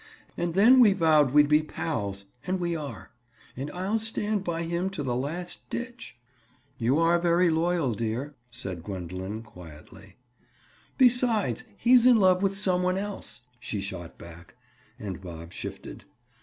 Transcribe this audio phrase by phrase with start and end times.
[0.35, 3.11] "And then we vowed we'd be pals and we are.
[3.55, 6.17] And I'll stand by him to the last ditch."
[6.79, 10.15] "You are very loyal, dear," said Gwendoline quietly.
[10.97, 14.55] "Besides, he's in love with some one else," she shot back,
[14.97, 16.03] and Bob shifted.